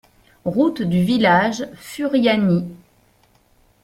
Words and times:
Route 0.45 0.81
du 0.81 1.03
village, 1.03 1.67
Furiani 1.75 2.67